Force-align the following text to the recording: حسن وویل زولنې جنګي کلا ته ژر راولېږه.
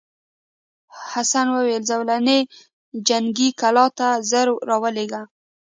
حسن 1.09 1.47
وویل 1.51 1.83
زولنې 1.91 2.39
جنګي 3.07 3.49
کلا 3.59 3.85
ته 3.97 4.07
ژر 4.29 4.47
راولېږه. 4.69 5.21